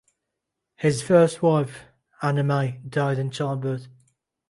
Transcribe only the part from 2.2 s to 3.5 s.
Anna May, died in